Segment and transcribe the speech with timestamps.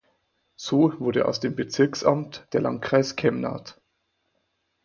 [0.55, 3.79] So wurde aus dem Bezirksamt der Landkreis Kemnath.